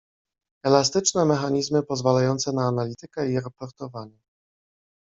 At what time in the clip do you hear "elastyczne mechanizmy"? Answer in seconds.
0.65-1.83